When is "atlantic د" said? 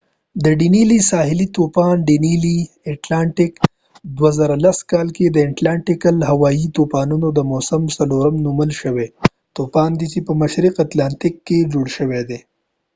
6.15-6.29